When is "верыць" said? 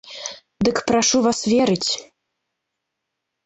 1.53-1.91